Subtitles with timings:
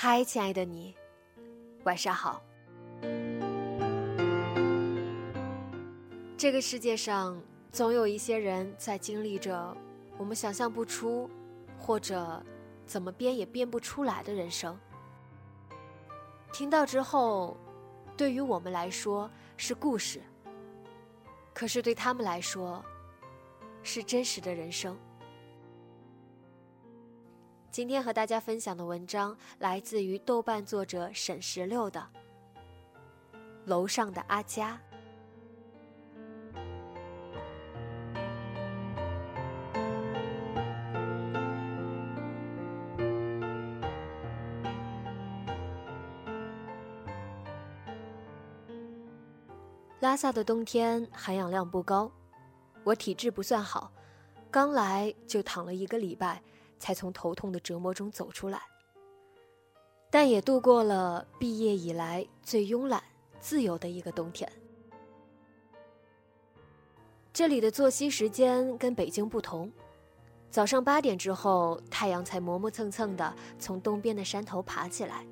[0.00, 0.94] 嗨，亲爱的你，
[1.82, 2.40] 晚上好。
[6.36, 7.36] 这个世界上
[7.72, 9.76] 总有一些人在经历着
[10.16, 11.28] 我们想象不出，
[11.80, 12.40] 或者
[12.86, 14.78] 怎么编也编不出来的人生。
[16.52, 17.56] 听到之后，
[18.16, 20.22] 对于我们来说是故事，
[21.52, 22.84] 可是对他们来说，
[23.82, 24.96] 是真实的人生。
[27.70, 32.00] 今天和大家分享的文章来自于豆瓣作者沈十六的
[33.66, 34.72] 《楼上的阿佳》。
[50.00, 52.10] 拉萨的冬天含氧量不高，
[52.82, 53.92] 我体质不算好，
[54.50, 56.42] 刚来就躺了一个礼拜。
[56.78, 58.62] 才从头痛的折磨中走出来，
[60.10, 63.02] 但也度过了毕业以来最慵懒、
[63.40, 64.50] 自由的一个冬天。
[67.32, 69.70] 这里的作息时间跟北京不同，
[70.50, 75.24] 早上八点之后，太阳才磨磨蹭蹭的从东边的山头爬起来。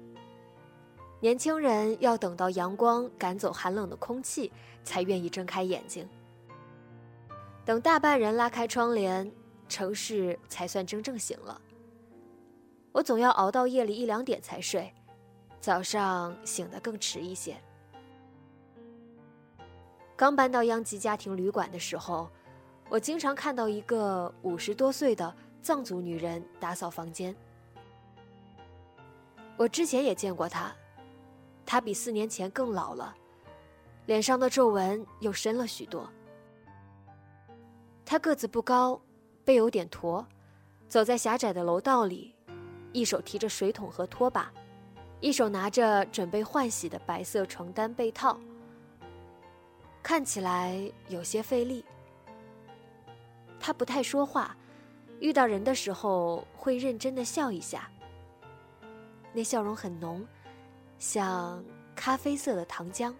[1.18, 4.52] 年轻人要等到阳光赶走寒冷的空气，
[4.84, 6.06] 才愿意睁开眼睛。
[7.64, 9.32] 等大半人拉开窗帘。
[9.69, 11.60] 城市才算真正醒了。
[12.93, 14.93] 我总要熬到夜里一两点才睡，
[15.60, 17.56] 早上醒得更迟一些。
[20.16, 22.31] 刚搬到央吉家庭旅馆的时候，
[22.88, 27.37] 我经常看到一个五十多岁的藏族女人打扫房间。
[29.59, 30.75] 我之前也见过她，
[31.66, 33.15] 她比四年前更老了，
[34.06, 36.10] 脸上的皱纹又深了许多。
[38.06, 38.98] 她个子不高。
[39.46, 40.26] 背有点驼，
[40.88, 42.34] 走在狭窄的楼道里，
[42.92, 44.52] 一手提着水桶和拖把，
[45.20, 48.36] 一手拿着准备换洗的白色床单被套，
[50.02, 51.84] 看起来有些费力。
[53.60, 54.56] 他不太说话，
[55.20, 57.88] 遇到人的时候会认真的笑一下，
[59.32, 60.26] 那笑容很浓，
[60.98, 61.64] 像
[61.94, 63.14] 咖啡色的糖浆。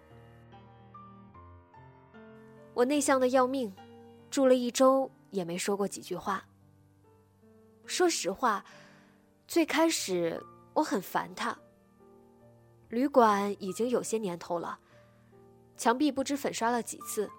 [2.75, 3.73] 我内向的要命，
[4.29, 5.09] 住了一周。
[5.31, 6.45] 也没说过几句话。
[7.85, 8.65] 说实话，
[9.47, 10.43] 最开始
[10.75, 11.57] 我很烦他。
[12.89, 14.79] 旅馆已经有些年头了，
[15.77, 17.31] 墙壁不知粉刷了几次，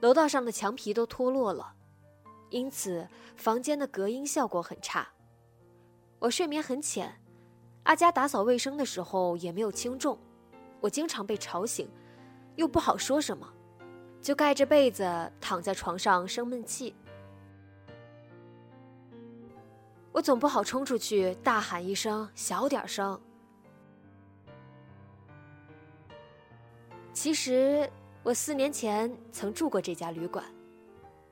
[0.00, 1.74] 楼道上的墙皮都脱落了，
[2.50, 3.06] 因此
[3.36, 5.08] 房间的隔音效果很差。
[6.18, 7.20] 我睡眠很浅，
[7.82, 10.18] 阿佳打扫卫生的时候也没有轻重，
[10.80, 11.88] 我经常被吵醒，
[12.56, 13.50] 又不好说什么，
[14.20, 16.94] 就盖着被子躺在床上生闷气。
[20.12, 23.18] 我总不好冲出去大喊一声“小点声”。
[27.14, 27.90] 其实
[28.22, 30.44] 我四年前曾住过这家旅馆，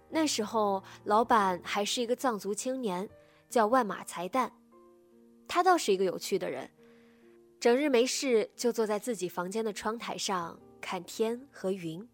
[0.09, 3.07] 那时候老板还是一个藏族青年，
[3.51, 4.51] 叫万马才旦。
[5.47, 6.71] 他倒是一个有趣的人，
[7.59, 12.09] 整日没事就坐在自己房间的窗台上看天和云，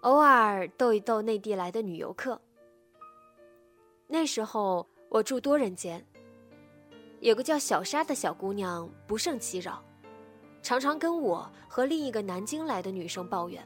[0.00, 2.42] 偶尔逗一逗内地来的女游客。
[4.08, 4.88] 那时候。
[5.12, 6.02] 我住多人间，
[7.20, 9.82] 有个叫小沙的小姑娘不胜其扰，
[10.62, 13.62] 常常跟我和另一个南京来的女生抱怨。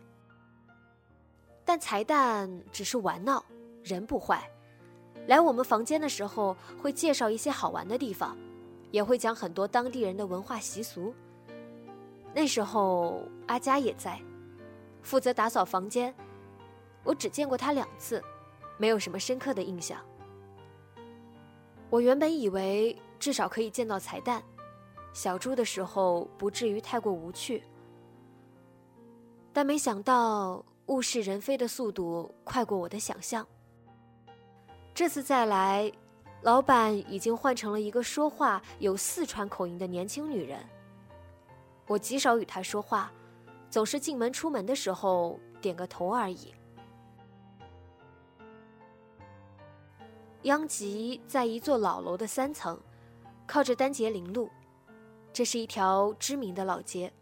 [1.65, 3.45] 但才旦只是玩闹，
[3.85, 4.51] 人不坏，
[5.29, 8.37] 来我们房间的时候会介绍一些好玩的地方，
[8.91, 11.15] 也会讲很多当地人的文化习俗。
[12.35, 14.21] 那时候阿佳也在，
[15.01, 16.13] 负责打扫房间，
[17.05, 18.21] 我只见过她两次，
[18.79, 20.05] 没有什么深刻的印象。
[21.89, 24.43] 我原本以为至少可以见到彩蛋，
[25.13, 27.63] 小猪的时候不至于太过无趣。
[29.53, 33.47] 但没想到物是人非的速度快过我的想象。
[34.93, 35.91] 这次再来，
[36.43, 40.59] 老板已经换成了一个说话有四川口音的年轻女人。
[41.87, 43.13] 我极少与她说话，
[43.71, 46.53] 总是进门出门的时候点个头而已。
[50.43, 52.79] 央吉在一座老楼的三层，
[53.47, 54.49] 靠着丹杰林路，
[55.33, 57.13] 这是一条知名的老街。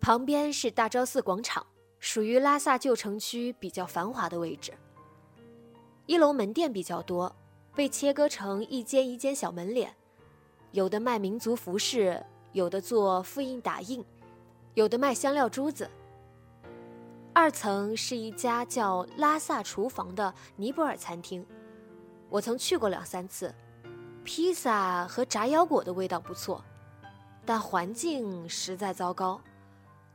[0.00, 1.66] 旁边是大昭寺广场，
[1.98, 4.72] 属于拉萨旧城区比较繁华的位置。
[6.04, 7.34] 一楼门店比较多，
[7.74, 9.94] 被切割成一间一间小门脸，
[10.72, 14.04] 有的卖民族服饰，有的做复印打印，
[14.74, 15.90] 有的卖香料珠子。
[17.32, 21.44] 二层是一家叫拉萨厨房的尼泊尔餐厅。
[22.28, 23.54] 我曾去过两三次，
[24.24, 26.64] 披萨和炸腰果的味道不错，
[27.44, 29.40] 但环境实在糟糕。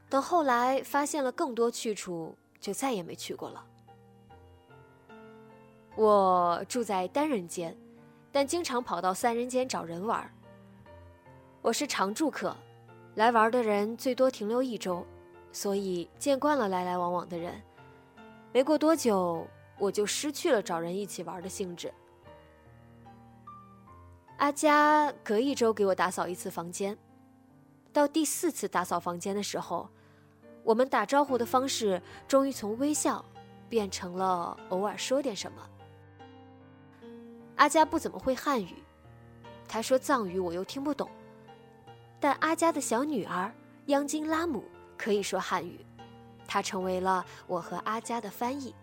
[0.10, 3.66] 等后来发现了更多去处，就再也没去过了。
[5.96, 7.76] 我住在单人间，
[8.32, 10.30] 但经常跑到三人间找人玩。
[11.62, 12.56] 我是常住客，
[13.16, 15.06] 来玩的人最多停留一周，
[15.54, 17.62] 所以见惯了来来往往的人。
[18.52, 19.48] 没过多久，
[19.78, 21.94] 我就失去了找人一起玩的兴致。
[24.42, 26.98] 阿佳隔一周给我打扫一次房间，
[27.94, 29.88] 到第四次打扫房间的时候，
[30.64, 33.24] 我们打招呼的方式终于从微笑
[33.70, 35.62] 变成了偶尔说点什么。
[37.58, 38.82] 阿佳不怎么会汉语，
[39.68, 41.08] 他说藏语我又听不懂，
[42.20, 43.54] 但阿佳的小女儿
[43.86, 44.64] 央金拉姆
[44.98, 45.86] 可以说汉语，
[46.48, 48.74] 她成为了我和阿佳的翻译。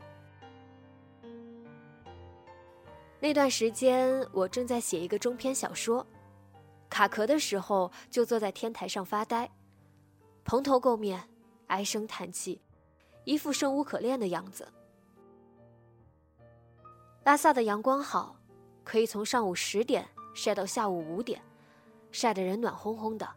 [3.21, 6.07] 那段时间，我正在写一个中篇小说，
[6.89, 9.51] 卡壳的时候就坐在天台上发呆，
[10.45, 11.29] 蓬头垢面，
[11.67, 12.63] 唉声叹气，
[13.25, 14.73] 一副生无可恋的样子。
[17.25, 18.37] 拉萨的阳光好，
[18.85, 21.43] 可以从上午十点晒到下午五点，
[22.13, 23.29] 晒得人暖烘烘的。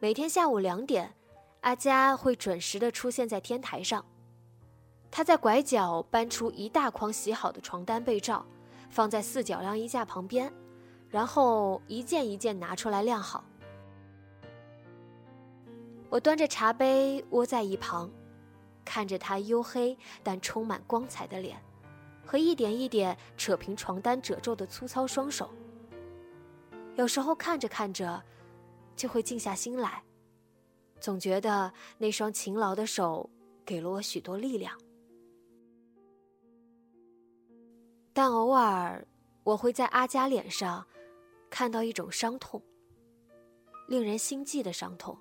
[0.00, 1.14] 每天下午两点，
[1.60, 4.04] 阿佳会准时的出现在天台上。
[5.14, 8.46] 他在拐角搬出一大筐洗好的床单被罩，
[8.88, 10.50] 放在四角晾衣架旁边，
[11.10, 13.44] 然后一件一件拿出来晾好。
[16.08, 18.10] 我端着茶杯窝在一旁，
[18.86, 21.60] 看着他黝黑但充满光彩的脸，
[22.24, 25.50] 和一点一点扯平床单褶皱的粗糙双手。
[26.96, 28.22] 有时候看着看着，
[28.96, 30.02] 就会静下心来，
[31.00, 33.28] 总觉得那双勤劳的手
[33.62, 34.74] 给了我许多力量。
[38.12, 39.06] 但偶尔，
[39.42, 40.86] 我会在阿佳脸上
[41.48, 42.62] 看到一种伤痛，
[43.88, 45.18] 令人心悸的伤痛。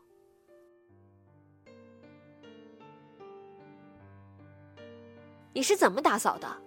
[5.53, 6.61] 你是怎么打扫的？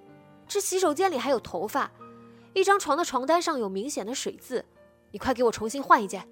[0.46, 1.90] 这洗手间里还有头发，
[2.54, 4.64] 一张床的床单上有明显的水渍，
[5.10, 6.26] 你快给我重新换一件。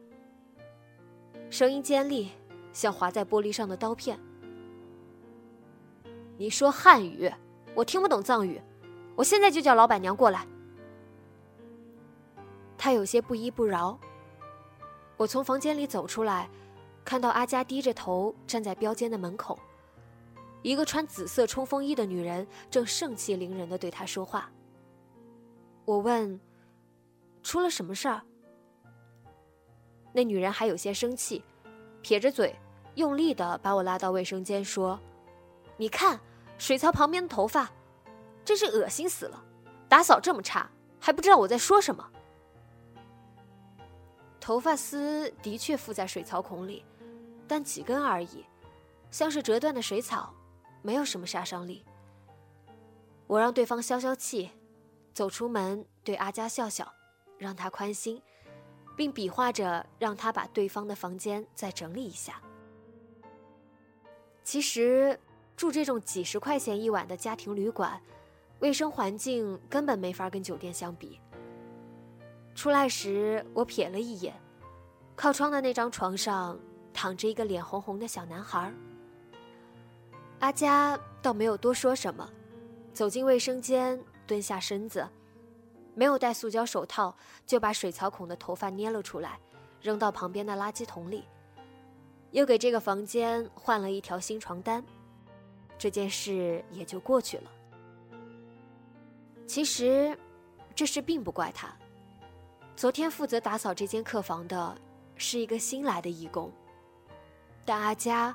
[1.50, 2.30] 声音尖利，
[2.72, 4.18] 像划在玻璃上的刀片。
[6.38, 7.30] 你说汉语，
[7.74, 8.60] 我听不懂藏语。
[9.14, 10.46] 我现在就叫老板娘过来。
[12.78, 13.98] 他有些不依不饶。
[15.16, 16.50] 我从房间里走出来，
[17.04, 19.58] 看到阿佳低着头站在标间的门口，
[20.62, 24.50] 一个穿紫色冲锋衣的女人正盛气凌人的对他说话。
[25.84, 26.40] 我问
[27.42, 28.22] ：“出了什么事儿？”
[30.12, 31.44] 那女人还有些生气，
[32.00, 32.54] 撇着嘴，
[32.96, 34.98] 用力的把我拉到卫生间，说
[35.76, 36.18] ：“你看，
[36.58, 37.70] 水槽旁边的头发。”
[38.44, 39.44] 真是恶心死了！
[39.88, 42.10] 打扫这么差，还不知道我在说什么。
[44.40, 46.84] 头发丝的确附在水槽孔里，
[47.46, 48.44] 但几根而已，
[49.10, 50.34] 像是折断的水草，
[50.82, 51.84] 没有什么杀伤力。
[53.28, 54.50] 我让对方消消气，
[55.14, 56.92] 走出门对阿佳笑笑，
[57.38, 58.20] 让他宽心，
[58.96, 62.42] 并比划着让他把对方的房间再整理一下。
[64.42, 65.20] 其实
[65.56, 68.02] 住这种几十块钱一晚的家庭旅馆。
[68.62, 71.20] 卫生环境根本没法跟酒店相比。
[72.54, 74.32] 出来时，我瞥了一眼，
[75.16, 76.56] 靠窗的那张床上
[76.94, 78.72] 躺着一个脸红红的小男孩。
[80.38, 82.30] 阿佳倒没有多说什么，
[82.94, 85.08] 走进卫生间，蹲下身子，
[85.96, 89.40] 没有戴塑胶手套，就把水槽孔的头发捏了出来，
[89.80, 91.24] 扔到旁边的垃圾桶里，
[92.30, 94.84] 又给这个房间换了一条新床单，
[95.76, 97.50] 这件事也就过去了。
[99.46, 100.16] 其实，
[100.74, 101.74] 这事并不怪他。
[102.74, 104.76] 昨天负责打扫这间客房的，
[105.16, 106.50] 是一个新来的义工。
[107.64, 108.34] 但阿佳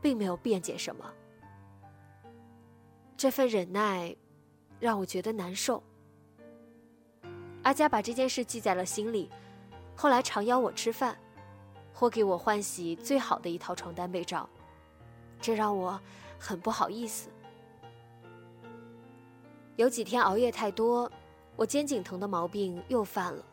[0.00, 1.04] 并没有辩解什么。
[3.16, 4.16] 这份忍耐，
[4.80, 5.82] 让我觉得难受。
[7.62, 9.30] 阿佳把这件事记在了心里，
[9.94, 11.16] 后来常邀我吃饭，
[11.92, 14.48] 或给我换洗最好的一套床单被罩，
[15.40, 16.00] 这让我
[16.38, 17.28] 很不好意思。
[19.76, 21.10] 有几天熬夜太多，
[21.56, 23.44] 我肩颈疼的毛病又犯了。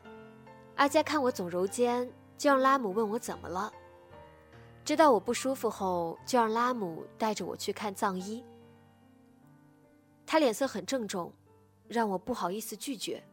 [0.75, 3.71] 阿佳看我总揉肩，就让拉姆问我怎么了。
[4.85, 8.43] 知道我不舒服后，就让拉姆带着我去看藏医。
[10.25, 11.33] 他脸色很郑重，
[11.87, 13.23] 让我不好意思拒绝。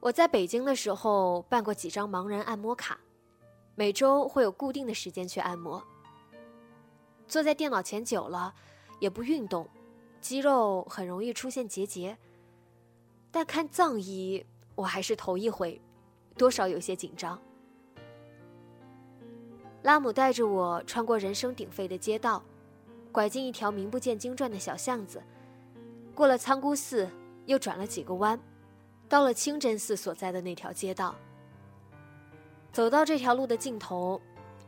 [0.00, 3.00] 我在北京的时候办过几张盲人按摩卡，
[3.74, 5.82] 每周会有固定的时间去按摩。
[7.26, 8.54] 坐在电脑前久了，
[9.00, 9.68] 也不运动，
[10.28, 12.14] 肌肉很容易出现结节。
[13.30, 14.44] 但看藏医，
[14.74, 15.80] 我还是头一回，
[16.36, 17.40] 多少有些紧张。
[19.84, 22.44] 拉姆带着我穿过人声鼎沸的街道，
[23.10, 25.22] 拐进一条名不见经传的小巷子，
[26.14, 27.08] 过了仓姑寺，
[27.46, 28.38] 又转了几个弯。
[29.08, 31.16] 到了清真寺所在的那条街道，
[32.70, 34.20] 走到这条路的尽头，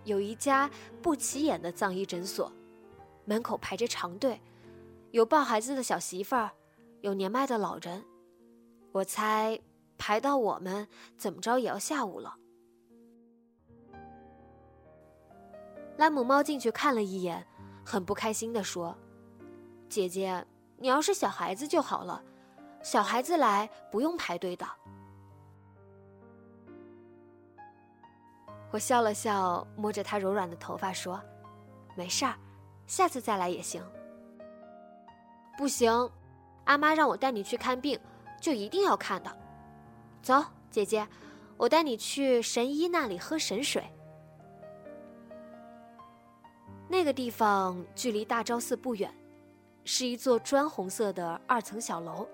[0.04, 0.70] 有一家
[1.02, 2.50] 不起眼的藏医诊所，
[3.26, 4.40] 门口排着长队，
[5.12, 6.52] 有抱孩子的小媳妇儿，
[7.00, 8.04] 有年迈的老人。
[8.92, 9.60] 我猜
[9.98, 10.86] 排到我们
[11.16, 12.36] 怎么着也要下午了。
[15.96, 17.46] 拉姆猫进去看了一眼，
[17.84, 18.96] 很不开心地说
[19.88, 22.22] ：“姐姐，你要是小孩子就好了。”
[22.82, 24.66] 小孩子来不用排队的。
[28.70, 31.20] 我笑了笑，摸着他柔软的头发说
[31.94, 32.34] ：“没事儿，
[32.86, 33.82] 下次再来也行。”
[35.60, 35.92] 不行，
[36.64, 38.00] 阿妈让我带你去看病，
[38.40, 39.30] 就一定要看的。
[40.22, 41.06] 走，姐姐，
[41.58, 43.84] 我带你去神医那里喝神水。
[46.88, 49.14] 那个地方距离大昭寺不远，
[49.84, 52.26] 是一座砖红色的二层小楼。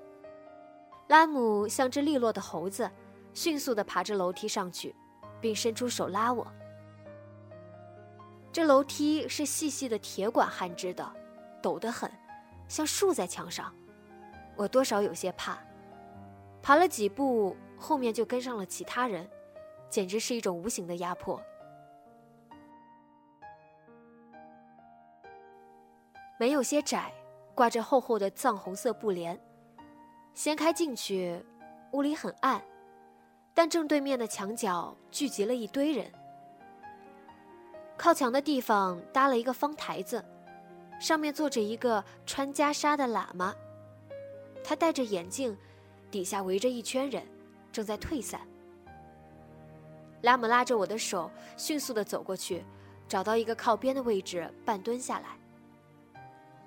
[1.09, 2.89] 拉姆像只利落的猴子，
[3.35, 4.95] 迅速地爬着楼梯上去，
[5.41, 6.47] 并伸出手拉我。
[8.53, 11.05] 这楼梯是细细的铁管焊制的，
[11.61, 12.09] 陡得很，
[12.69, 13.73] 像竖在墙上。
[14.57, 15.59] 我多少有些怕，
[16.63, 19.29] 爬了几步，后面就跟上了其他人，
[19.91, 21.41] 简直是一种无形的压迫。
[26.39, 27.13] 门有些窄，
[27.55, 29.39] 挂着厚厚的藏红色布帘。
[30.35, 31.43] 掀开进去，
[31.93, 32.63] 屋里很暗，
[33.55, 36.13] 但正对面的墙角聚集了一堆人。
[37.97, 40.23] 靠墙的地方搭了一个方台子，
[40.99, 43.55] 上面坐着一个穿袈裟的喇嘛，
[44.65, 45.57] 他戴着眼镜，
[46.11, 47.23] 底下围着一圈人，
[47.71, 48.41] 正在退散。
[50.23, 52.65] 拉姆拉着我的手，迅速地走过去，
[53.07, 55.39] 找到一个靠边的位置，半蹲下来。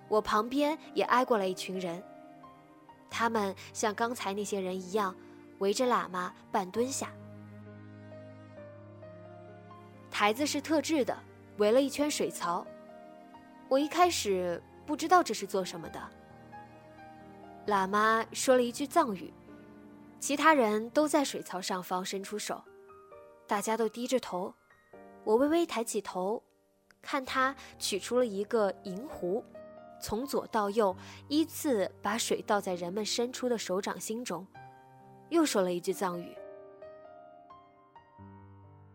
[0.07, 2.01] 我旁边也挨过来一群人。
[3.09, 5.15] 他们像刚才那些人一样，
[5.57, 7.12] 围着喇嘛半蹲下。
[10.12, 11.17] 台子是特制的，
[11.57, 12.65] 围了一圈水槽。
[13.69, 16.01] 我一开始不知道这是做什么的。
[17.67, 19.31] 喇嘛说了一句藏语，
[20.19, 22.63] 其他人都在水槽上方伸出手，
[23.45, 24.53] 大家都低着头。
[25.23, 26.41] 我微微抬起头，
[26.99, 29.43] 看他取出了一个银壶。
[30.01, 30.95] 从左到右，
[31.27, 34.47] 依次把水倒在人们伸出的手掌心中，
[35.27, 36.35] 又说了一句藏语。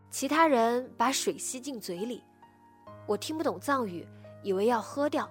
[0.09, 2.23] 其他人把水吸进嘴里，
[3.05, 4.05] 我听不懂藏语，
[4.45, 5.27] 以为要喝掉。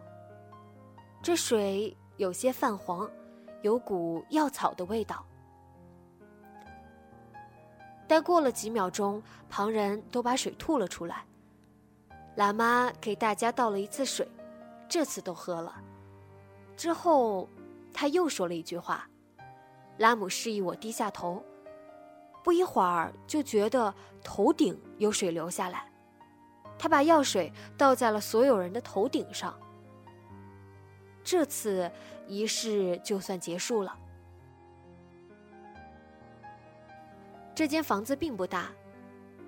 [1.22, 3.08] 这水有些泛黄，
[3.62, 5.24] 有股药草的味道。
[8.08, 11.24] 但过了几秒钟，旁人都把水吐了出来。
[12.36, 14.28] 喇嘛给大家倒了一次水。
[14.88, 15.80] 这次都喝了，
[16.76, 17.48] 之后，
[17.92, 19.08] 他又说了一句话。
[19.98, 21.42] 拉姆示意我低下头，
[22.42, 23.94] 不一会儿就觉得
[24.24, 25.88] 头顶有水流下来。
[26.78, 29.58] 他把药水倒在了所有人的头顶上。
[31.22, 31.90] 这次
[32.26, 33.96] 仪式就算结束了。
[37.54, 38.70] 这间房子并不大，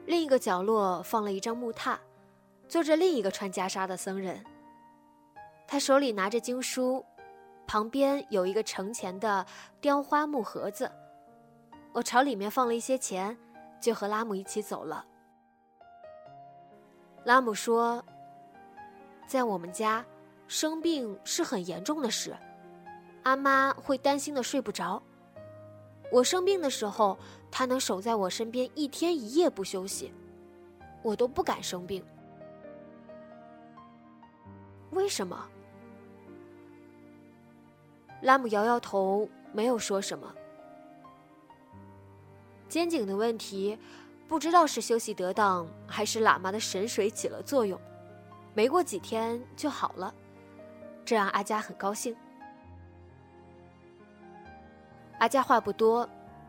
[0.06, 1.98] 另一个角落放了一张木榻，
[2.68, 4.42] 坐着另一个穿袈裟的僧人。
[5.66, 7.04] 他手里拿着经书，
[7.66, 9.44] 旁边有一个盛钱的
[9.80, 10.90] 雕花木盒子。
[11.92, 13.36] 我朝里面放了一些钱，
[13.80, 15.04] 就和拉姆一起走了。
[17.26, 18.04] 拉姆说
[19.26, 20.06] ：“在我们家，
[20.46, 22.36] 生病是很严重的事，
[23.24, 25.02] 阿妈会担心的睡不着。
[26.12, 27.18] 我生病的时候，
[27.50, 30.12] 他能守在我身边一天一夜不休息，
[31.02, 32.00] 我都不敢生病。”
[34.94, 35.48] 为什么？
[38.22, 40.32] 拉姆摇摇头，没有说什么。
[42.68, 43.76] 肩颈的问题，
[44.28, 47.80] 不知道是休息得当，还是喇嘛的神水起了作用，
[48.54, 50.12] 没过几天就好了，
[51.04, 52.14] 这让阿佳很高兴。
[55.18, 56.08] 阿佳话不多，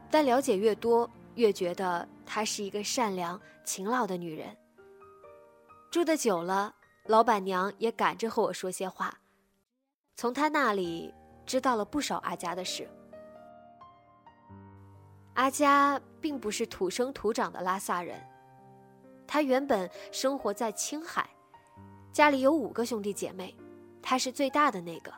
[0.10, 4.57] 但了解越多，越觉得她是一个善良、勤劳的女人。
[5.91, 6.74] 住的久了，
[7.05, 9.19] 老板娘也赶着和我说些话，
[10.15, 11.13] 从她那里
[11.46, 12.89] 知道了不少阿佳的事。
[15.38, 18.20] 阿佳并不是土生土长的拉萨人，
[19.27, 21.29] 他原本生活在青海，
[22.12, 23.56] 家里有五个兄弟姐妹，
[24.01, 25.13] 他是最大的那个。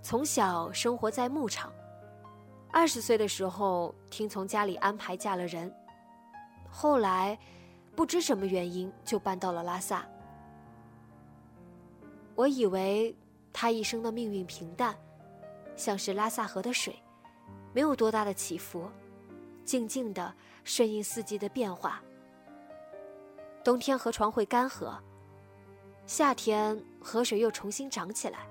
[0.00, 1.72] 从小生活在牧场，
[2.70, 5.74] 二十岁的时候听从家里安排嫁了人，
[6.70, 7.36] 后来
[7.96, 10.06] 不知什么原因就搬到了拉萨。
[12.36, 13.12] 我以为
[13.52, 14.94] 他一生的命运平淡，
[15.74, 16.94] 像是拉萨河的水，
[17.72, 18.88] 没有多大的起伏。
[19.66, 20.32] 静静的
[20.64, 22.00] 顺应四季的变化。
[23.64, 24.96] 冬天河床会干涸，
[26.06, 28.46] 夏天河水又重新涨起来，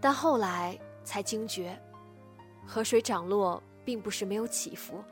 [0.00, 1.80] 但后来才惊觉，
[2.66, 5.02] 河水涨落并不是没有起伏，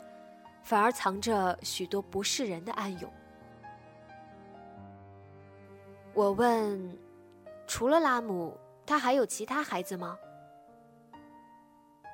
[0.65, 3.11] 反而藏着许多不是人的暗涌。
[6.13, 6.99] 我问
[7.67, 10.19] ：“除了拉姆，他还有其他孩子吗？”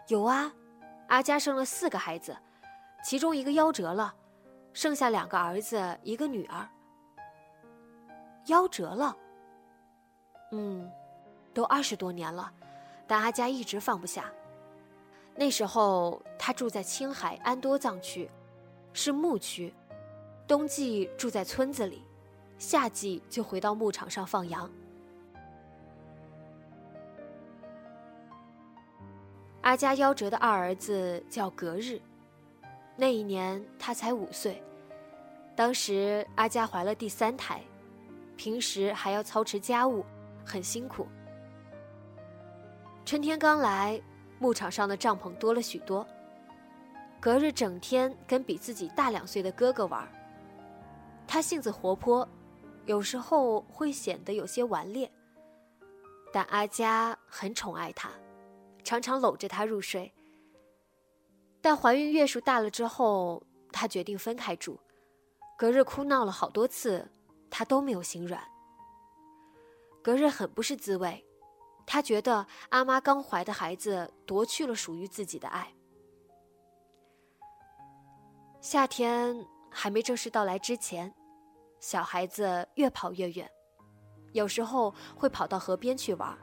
[0.08, 0.52] 有啊，
[1.08, 2.36] 阿佳生了四个孩子。
[3.02, 4.14] 其中一个夭折了，
[4.72, 6.68] 剩下两个儿子，一个女儿。
[8.46, 9.16] 夭折了。
[10.52, 10.90] 嗯，
[11.54, 12.52] 都二十多年了，
[13.06, 14.30] 但阿佳一直放不下。
[15.34, 18.30] 那时候他住在青海安多藏区，
[18.92, 19.72] 是牧区，
[20.46, 22.04] 冬季住在村子里，
[22.58, 24.70] 夏季就回到牧场上放羊。
[29.62, 32.00] 阿佳夭折的二儿子叫格日。
[33.00, 34.62] 那一年他才五岁，
[35.56, 37.58] 当时阿佳怀了第三胎，
[38.36, 40.04] 平时还要操持家务，
[40.44, 41.08] 很辛苦。
[43.06, 43.98] 春天刚来，
[44.38, 46.06] 牧场上的帐篷多了许多。
[47.18, 50.06] 隔日整天跟比自己大两岁的哥哥玩。
[51.26, 52.28] 他性子活泼，
[52.84, 55.10] 有时候会显得有些顽劣，
[56.30, 58.10] 但阿佳很宠爱他，
[58.84, 60.12] 常常搂着他入睡。
[61.60, 64.78] 但怀孕月数大了之后，她决定分开住。
[65.58, 67.06] 隔日哭闹了好多次，
[67.50, 68.42] 她都没有心软。
[70.02, 71.22] 隔日很不是滋味，
[71.84, 75.70] 她觉得阿妈刚怀的孩子夺去了属于自己的爱。
[78.62, 81.12] 夏天还没正式到来之前，
[81.78, 83.50] 小孩子越跑越远，
[84.32, 86.38] 有时候会跑到河边去玩。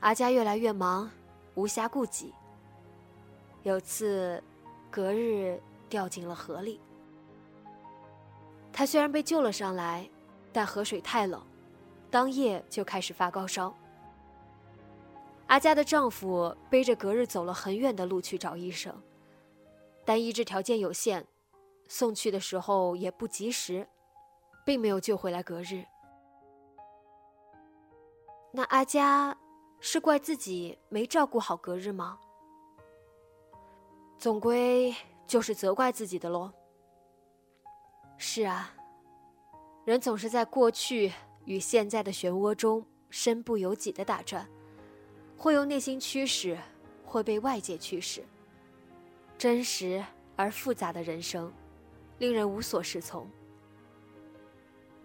[0.00, 1.10] 阿佳越来越忙，
[1.54, 2.34] 无暇顾及。
[3.64, 4.42] 有次，
[4.90, 6.80] 隔日掉进了河里。
[8.70, 10.08] 他虽然被救了上来，
[10.52, 11.42] 但河水太冷，
[12.10, 13.74] 当夜就开始发高烧。
[15.46, 18.94] 阿佳的丈夫背着隔日走了很远的路去找医生，
[20.04, 21.26] 但医治条件有限，
[21.88, 23.88] 送去的时候也不及时，
[24.62, 25.84] 并没有救回来隔日。
[28.52, 29.34] 那阿佳
[29.80, 32.18] 是怪自己没照顾好隔日吗？
[34.24, 34.94] 总归
[35.26, 36.50] 就是责怪自己的喽。
[38.16, 38.74] 是啊，
[39.84, 41.12] 人总是在过去
[41.44, 44.48] 与现在的漩涡中身不由己的打转，
[45.36, 46.56] 会由内心驱使，
[47.04, 48.24] 会被外界驱使。
[49.36, 50.02] 真实
[50.36, 51.52] 而复杂的人生，
[52.16, 53.28] 令人无所适从。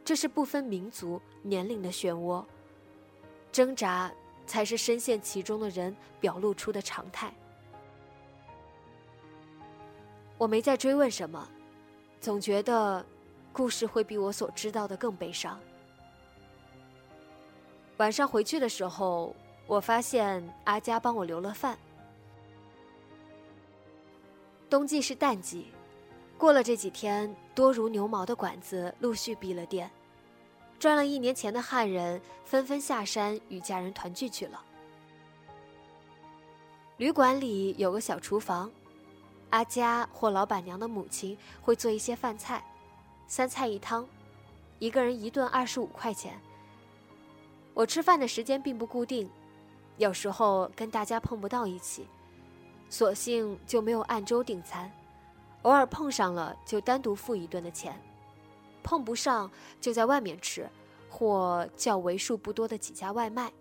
[0.06, 2.46] 这是不分民族、年龄的漩涡，
[3.52, 4.10] 挣扎
[4.48, 7.34] 才是深陷其中的人表露出的常态。
[10.40, 11.46] 我没再追问什么，
[12.22, 13.06] 总觉得
[13.52, 15.60] 故事会比我所知道的更悲伤。
[17.98, 19.36] 晚上回去的时候，
[19.68, 21.78] 我发现阿佳帮我留了饭。
[24.70, 25.74] 冬季是淡季，
[26.38, 29.92] 过了这几天，多如牛毛的馆子陆续闭了店，
[30.80, 34.64] 赚了一年前的汉人纷纷下山与家人团聚去了。
[36.96, 38.72] 旅馆里有个小厨房。
[39.50, 42.64] 阿佳或老板娘的母亲会做一些饭菜，
[43.28, 44.08] 三菜一汤，
[44.78, 46.40] 一个人一顿二十五块钱。
[47.74, 49.30] 我吃饭的时间并不固定，
[49.98, 52.06] 有时候跟大家碰不到一起，
[52.90, 54.92] 索性就没有按周订餐，
[55.64, 58.00] 偶尔碰上了就单独付一顿的钱，
[58.84, 59.50] 碰不上
[59.82, 60.70] 就在外面吃，
[61.10, 63.52] 或叫为数不多的几家外卖。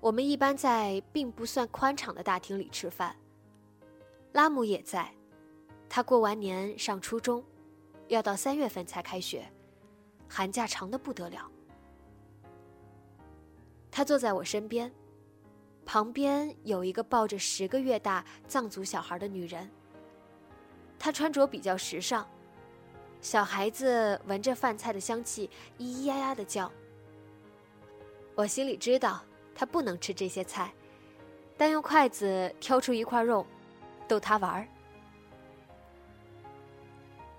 [0.00, 3.14] 我们一般在并不算宽敞的大厅里吃饭。
[4.32, 5.12] 拉姆也在，
[5.88, 7.44] 他过完年上初中，
[8.08, 9.44] 要到三月份才开学，
[10.28, 11.50] 寒假长的不得了。
[13.90, 14.90] 他坐在我身边，
[15.84, 19.68] 旁边有一个抱着十个月大藏族小孩的女人。
[20.98, 22.26] 她穿着比较时尚，
[23.20, 26.70] 小孩子闻着饭菜的香气，咿咿呀呀的叫。
[28.34, 29.22] 我心里知道
[29.60, 30.72] 他不能吃这些菜，
[31.58, 33.44] 但用筷子挑出一块肉，
[34.08, 34.66] 逗他玩儿。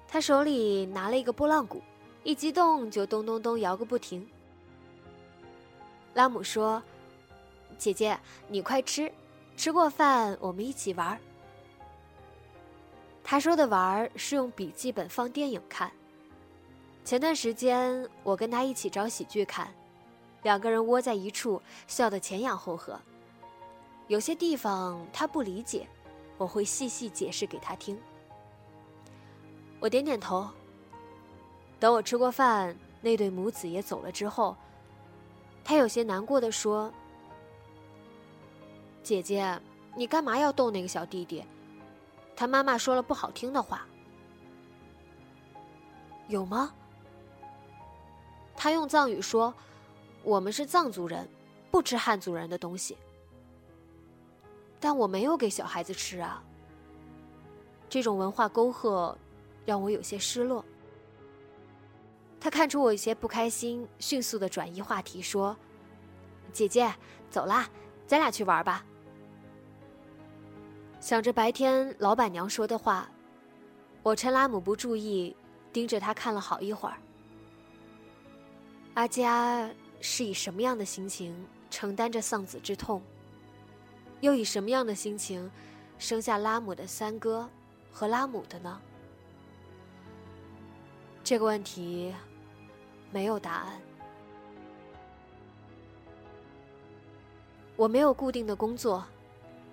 [0.07, 1.81] 他手里拿了一个拨浪鼓，
[2.23, 4.29] 一激动就咚咚咚摇个不停。
[6.13, 6.79] 拉姆说
[7.75, 8.15] ：“姐姐，
[8.47, 9.11] 你快吃，
[9.57, 11.19] 吃过饭我们一起玩。”
[13.25, 15.91] 他说的“玩”是用笔记本放电影看。
[17.03, 19.73] 前段时间我跟他一起找喜剧看，
[20.43, 22.99] 两个人窝在一处，笑得前仰后合。
[24.07, 25.87] 有些地方他不理解，
[26.37, 27.99] 我会细细解释给他听。
[29.79, 30.47] 我点点头。
[31.79, 34.55] 等我吃过饭，那对母子也走了之后。
[35.63, 36.91] 他有些难过的说
[39.01, 39.59] ：“姐姐，
[39.95, 41.43] 你干嘛要逗那个小弟弟？
[42.35, 43.85] 他妈妈说了不好听的话，
[46.27, 46.73] 有吗？”
[48.57, 49.53] 他用藏语说
[50.23, 51.27] ：“我们是藏族人，
[51.69, 52.97] 不吃汉族人的东西。”
[54.79, 56.43] 但我没有给小孩子吃啊。
[57.87, 59.17] 这种文化沟壑，
[59.65, 60.63] 让我有些失落。
[62.39, 65.55] 他看出我有些不开心，迅速的转移话题说
[66.51, 66.91] ：“姐姐，
[67.29, 67.69] 走啦，
[68.07, 68.83] 咱俩去玩吧。”
[70.99, 73.09] 想着白天老板娘说的话，
[74.01, 75.35] 我趁拉姆不注意，
[75.71, 76.97] 盯着他看了好一会儿。
[78.95, 79.69] 阿佳
[80.01, 81.33] 是以什么样的心情
[81.69, 83.01] 承担着丧子之痛？
[84.19, 85.49] 又以什么样的心情
[85.97, 87.49] 生下拉姆的三哥
[87.91, 88.81] 和拉姆的呢？
[91.23, 92.13] 这个问题。
[93.13, 93.77] 没有答案。
[97.75, 99.05] 我没有固定的工作，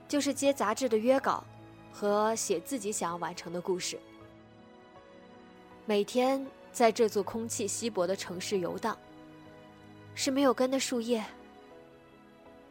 [0.08, 1.44] 就是接杂志的约稿
[1.92, 3.96] 和写自己想要完成的故事。
[5.86, 8.98] 每天在这座空气稀薄的城市游荡，
[10.18, 11.24] 是没有根的树叶。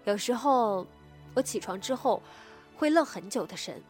[0.04, 0.86] 有时候，
[1.34, 2.22] 我起床之后
[2.76, 3.82] 会愣很久的神，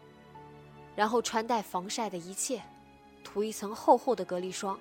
[0.95, 2.61] 然后穿戴防晒的一切，
[3.23, 4.79] 涂一层厚厚的隔离霜。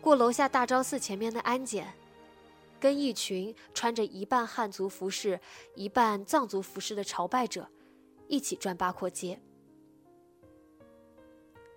[0.00, 1.94] 过楼下大昭寺前面的安检，
[2.80, 5.38] 跟一群穿着一半汉族服饰、
[5.76, 7.68] 一半藏族服饰的朝拜者
[8.26, 9.40] 一起转八廓街。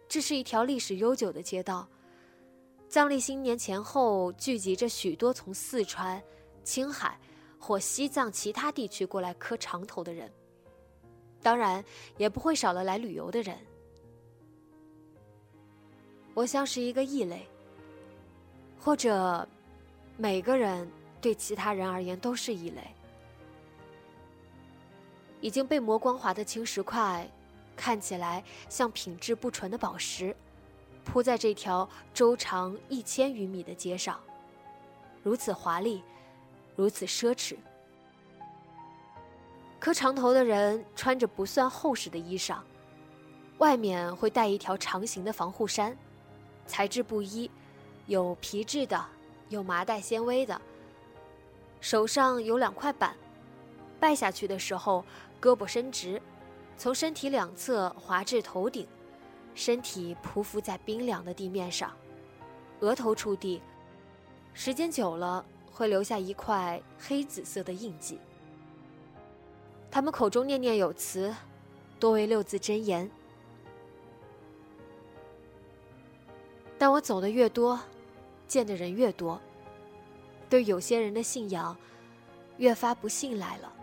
[0.10, 1.88] 这是一条历史悠久的街道，
[2.93, 6.21] 藏历新年前后聚集着许多从四川、
[6.63, 7.17] 青海
[7.58, 10.32] 或西藏其他地区过来磕长头的人，
[11.41, 11.84] 当然
[12.17, 13.58] 也不会少了来旅游的人。
[16.36, 17.47] 我像是一个异类。
[18.79, 19.47] 或者，
[20.15, 20.88] 每个人
[21.19, 22.82] 对其他人而言都是异类。
[25.41, 27.27] 已经被磨光滑的青石块，
[27.75, 30.36] 看起来像品质不纯的宝石，
[31.03, 34.19] 铺在这条周长一千余米的街上，
[35.21, 36.03] 如此华丽，
[36.75, 37.55] 如此奢侈。
[39.79, 42.59] 磕长头的人穿着不算厚实的衣裳，
[43.57, 45.97] 外面会带一条长形的防护衫，
[46.65, 47.51] 材质不一。
[48.05, 49.05] 有皮质的，
[49.47, 50.59] 有麻袋纤维的。
[51.79, 53.15] 手上有两块板，
[53.99, 55.05] 拜下去的时候，
[55.41, 56.21] 胳膊伸直，
[56.77, 58.85] 从身体两侧滑至头顶，
[59.55, 61.91] 身体匍匐在冰凉的地面上，
[62.79, 63.61] 额头触地，
[64.53, 68.19] 时间久了会留下一块黑紫色的印记。
[69.91, 71.33] 他们口中念念有词，
[71.99, 73.09] 多为六字真言。
[76.77, 77.79] 但我走的越多。
[78.45, 79.41] 见的人越多，
[80.47, 81.75] 对有些人的信仰
[82.57, 83.73] 越发不信赖了。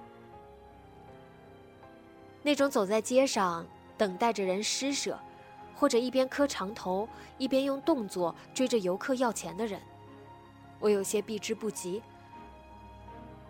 [2.40, 3.66] 那种走在街上
[3.98, 5.18] 等待着人施舍，
[5.81, 9.81] 或者一边磕长头一边用动作追着游客要钱的人，
[10.79, 12.03] 我有些避之不及。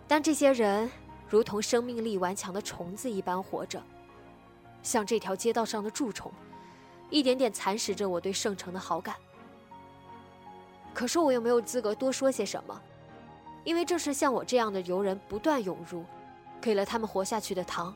[0.07, 0.89] 但这些人
[1.27, 3.83] 如同生命力顽强的虫子一般活着，
[4.81, 6.31] 像这条街道上的蛀虫，
[7.09, 9.17] 一点点蚕食着我对圣城的好感。
[10.93, 12.81] 可是我又没有资格多说些什么，
[13.65, 16.05] 因为这是像我这样的游人不断涌入，
[16.61, 17.93] 给了他们活下去的糖，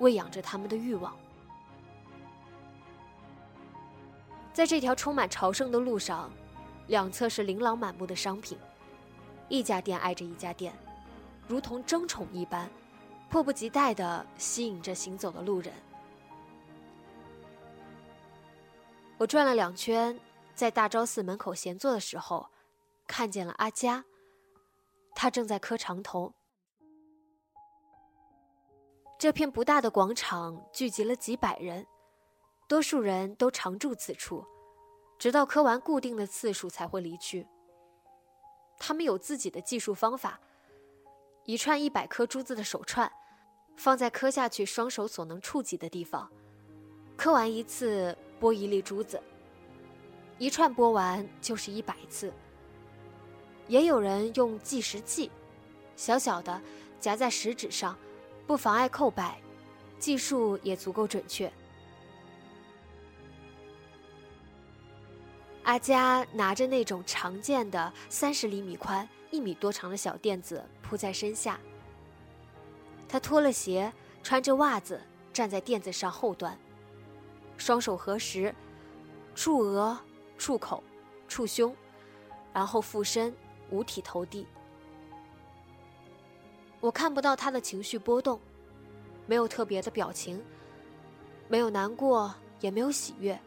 [0.00, 1.14] 喂养着他们的欲望。
[4.58, 6.28] 在这条充满朝圣的路上，
[6.88, 8.58] 两侧是琳琅满目的商品，
[9.48, 10.76] 一家店挨着一家店，
[11.46, 12.68] 如同争宠一般，
[13.30, 15.72] 迫不及待地吸引着行走的路人。
[19.16, 20.18] 我转了两圈，
[20.56, 22.44] 在大昭寺门口闲坐的时候，
[23.06, 24.04] 看见了阿佳。
[25.14, 26.34] 他正在磕长头。
[29.16, 31.86] 这片不大的广场聚集了几百人，
[32.68, 34.44] 多数人都常住此处，
[35.18, 37.46] 直到磕完固定的次数才会离去。
[38.78, 40.38] 他们有自己的计数方法：
[41.44, 43.10] 一串一百颗珠子的手串，
[43.78, 46.30] 放在磕下去双手所能触及的地方，
[47.16, 49.18] 磕完一次拨一粒珠子，
[50.36, 52.30] 一串拨完就是一百次。
[53.66, 55.30] 也有人用计时器，
[55.96, 56.60] 小小的
[57.00, 57.96] 夹在食指上，
[58.46, 59.40] 不妨碍叩拜，
[59.98, 61.50] 计数也足够准确。
[65.68, 71.60] 阿佳拿着那种常见的三十厘米宽、一米多长的小垫子铺在身下，
[73.06, 74.98] 他脱了鞋，穿着袜子
[75.30, 76.58] 站在垫子上后端，
[77.58, 78.54] 双手合十，
[79.34, 79.98] 触额、
[80.38, 80.82] 触口、
[81.28, 81.76] 触胸，
[82.50, 83.32] 然后俯身。
[83.70, 84.46] 五体投地，
[86.80, 88.40] 我看不到他的情绪波动，
[89.26, 90.42] 没有特别的表情，
[91.48, 93.38] 没有难过，也没有喜悦，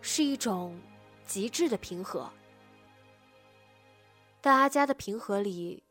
[0.00, 0.78] 是一种
[1.26, 2.30] 极致的平和。
[4.40, 5.82] 但阿佳的平和里，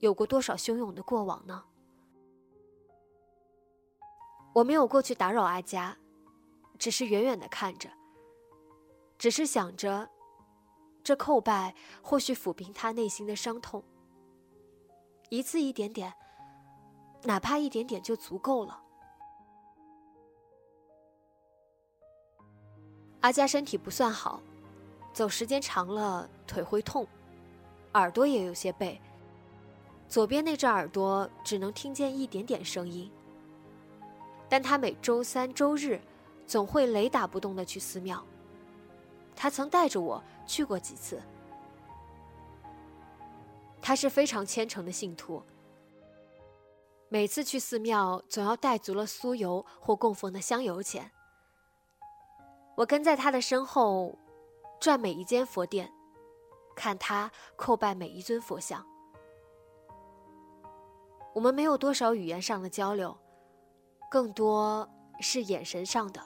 [0.00, 1.64] 有过多少汹涌的过往呢？
[4.52, 5.96] 我没有过去打扰阿佳，
[6.76, 7.88] 只是远远的看着，
[9.16, 10.10] 只是想着。
[11.02, 13.82] 这叩拜或许抚平他内心的伤痛，
[15.30, 16.12] 一次一点点，
[17.22, 18.82] 哪怕一点点就足够了。
[23.20, 24.42] 阿佳身体不算好，
[25.12, 27.06] 走时间长了腿会痛，
[27.94, 29.00] 耳朵也有些背。
[30.08, 33.10] 左边那只耳朵只能听见一点点声音，
[34.48, 36.00] 但他每周三、周日
[36.46, 38.24] 总会雷打不动的去寺庙。
[39.36, 41.20] 他曾带着我去过几次。
[43.80, 45.42] 他是非常虔诚的信徒，
[47.08, 51.10] 每次去寺庙总要带足了酥油或供奉的香油钱。
[52.76, 54.18] 我跟在他的身后，
[54.80, 55.92] 转每一间佛殿，
[56.74, 58.82] 看他叩拜每一尊佛像。
[61.34, 63.14] 我们没有多少语言上的交流，
[64.10, 64.88] 更多
[65.20, 66.20] 是眼神上的。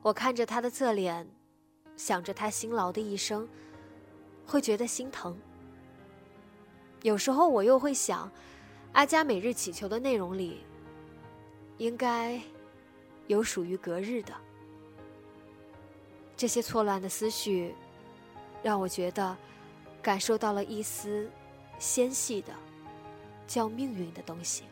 [0.00, 1.28] 我看着他的侧脸，
[1.96, 3.46] 想着他辛劳的一生，
[4.46, 5.36] 会觉得心疼。
[7.02, 8.32] 有时候我又会想，
[8.94, 10.64] 阿佳每日祈求的内容里，
[11.76, 12.40] 应该
[13.26, 14.34] 有属于隔日的。
[16.36, 17.74] 这些错乱的思绪，
[18.62, 19.36] 让我觉得
[20.02, 21.30] 感受到了一丝
[21.78, 22.52] 纤细的，
[23.46, 24.64] 叫命运的东西。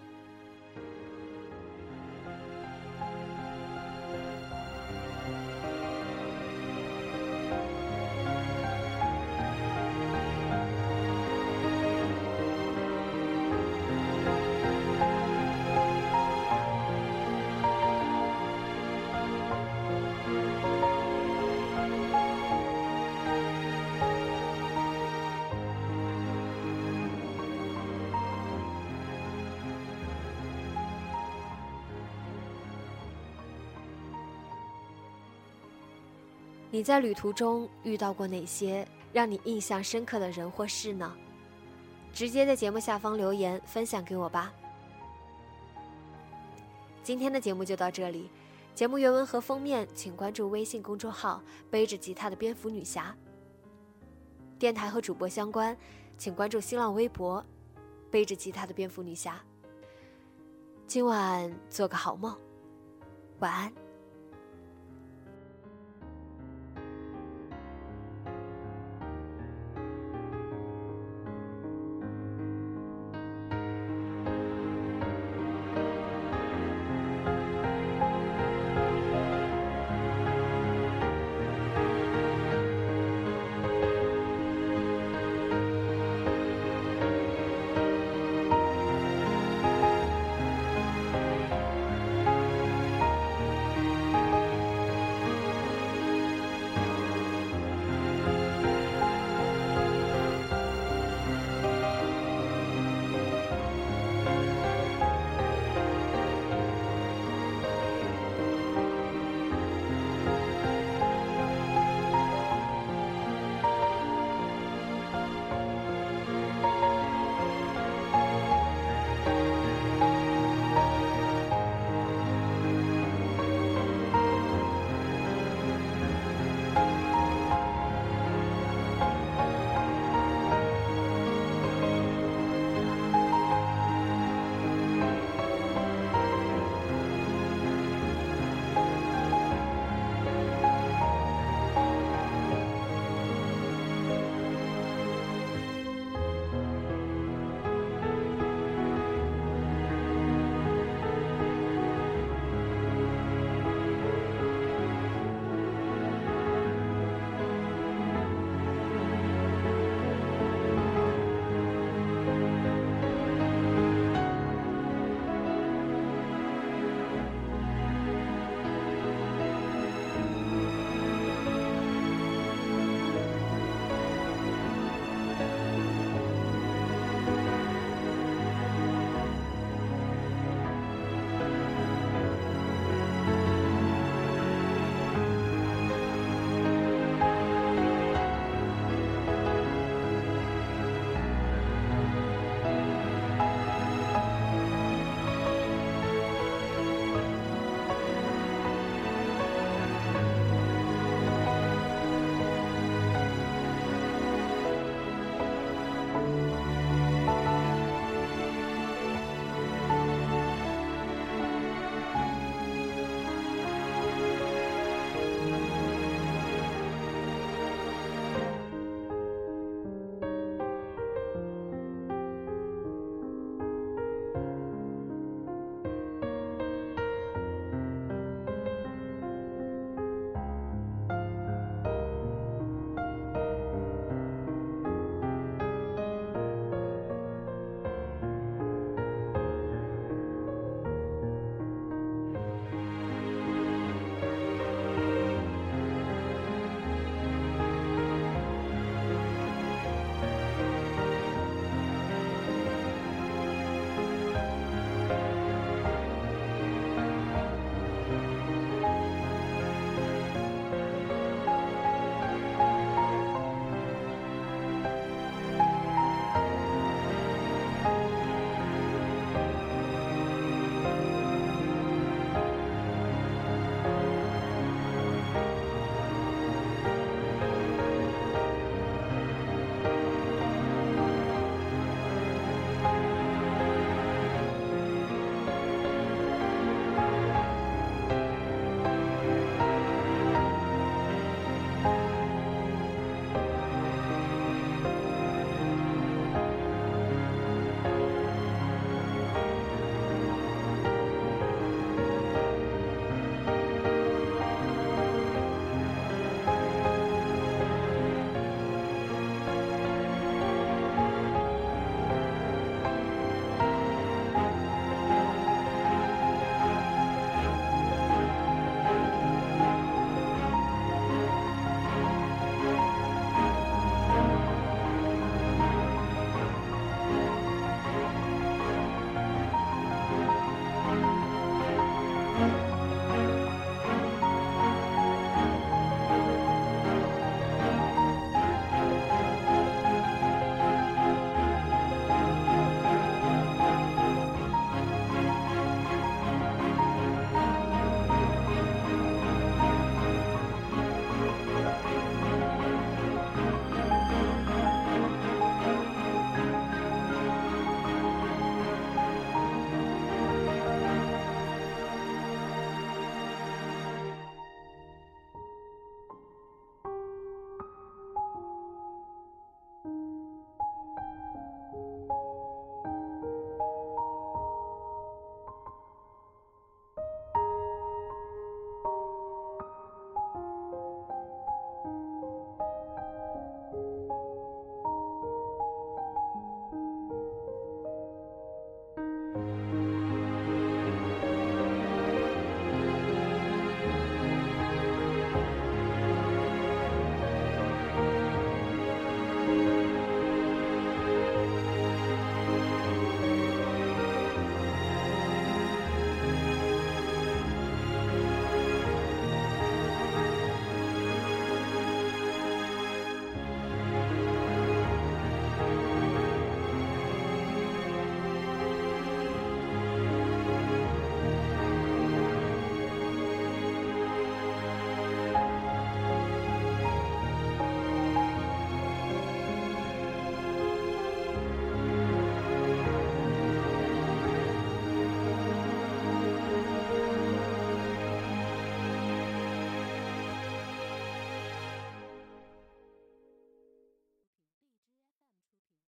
[36.82, 41.16] 你在旅途中遇到过哪些让你印象深刻的人或事呢？
[42.12, 44.52] 直接在节目下方留言分享给我吧。
[47.04, 48.28] 今天的节目就到这里，
[48.74, 51.40] 节目原文和封面请关注微信公众号
[51.70, 53.16] “背着吉他的蝙蝠女侠”。
[54.58, 55.76] 电台和主播相关，
[56.18, 57.46] 请关注新浪微博
[58.10, 59.40] “背着吉他的蝙蝠女侠”。
[60.88, 62.36] 今晚做个好梦，
[63.38, 63.81] 晚安。